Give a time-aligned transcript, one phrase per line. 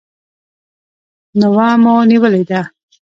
[1.39, 2.61] نوه مو نیولې ده.